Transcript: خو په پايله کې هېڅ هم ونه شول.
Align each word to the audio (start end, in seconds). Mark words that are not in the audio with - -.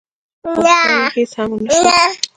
خو 0.41 0.41
په 0.43 0.49
پايله 0.63 1.07
کې 1.13 1.21
هېڅ 1.21 1.31
هم 1.37 1.47
ونه 1.53 1.69
شول. 1.75 2.11